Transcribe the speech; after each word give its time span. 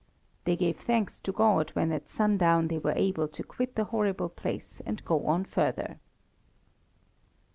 They 0.45 0.55
gave 0.55 0.77
thanks 0.79 1.19
to 1.19 1.31
God 1.31 1.69
when 1.75 1.91
at 1.91 2.09
sundown 2.09 2.69
they 2.69 2.79
were 2.79 2.95
able 2.95 3.27
to 3.27 3.43
quit 3.43 3.75
the 3.75 3.83
horrible 3.83 4.29
place 4.29 4.81
and 4.83 5.05
go 5.05 5.27
on 5.27 5.45
further. 5.45 5.99